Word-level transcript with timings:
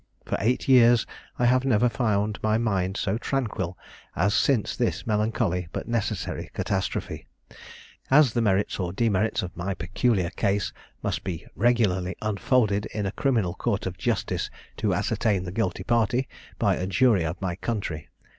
For 0.25 0.35
eight 0.41 0.67
years 0.67 1.05
I 1.37 1.45
have 1.45 1.63
never 1.63 1.87
found 1.87 2.39
my 2.41 2.57
mind 2.57 2.97
so 2.97 3.19
tranquil 3.19 3.77
as 4.15 4.33
since 4.33 4.75
this 4.75 5.05
melancholy 5.05 5.67
but 5.71 5.87
necessary 5.87 6.49
catastrophe: 6.55 7.27
as 8.09 8.33
the 8.33 8.41
merits 8.41 8.79
or 8.79 8.93
demerits 8.93 9.43
of 9.43 9.55
my 9.55 9.75
peculiar 9.75 10.31
case 10.31 10.73
must 11.03 11.23
be 11.23 11.45
regularly 11.55 12.15
unfolded 12.19 12.87
in 12.87 13.05
a 13.05 13.11
criminal 13.11 13.53
court 13.53 13.85
of 13.85 13.95
justice 13.95 14.49
to 14.77 14.95
ascertain 14.95 15.43
the 15.43 15.51
guilty 15.51 15.83
party, 15.83 16.27
by 16.57 16.77
a 16.77 16.87
jury 16.87 17.23
of 17.23 17.39
my 17.39 17.55
country. 17.55 18.09